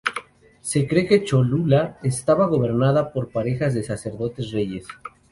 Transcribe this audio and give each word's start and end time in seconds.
Se 0.61 0.87
cree 0.87 1.05
que 1.05 1.23
Cholula 1.23 1.99
estaba 2.01 2.47
gobernada 2.47 3.13
por 3.13 3.31
parejas 3.31 3.75
de 3.75 3.83
sacerdotes-reyes. 3.83 4.87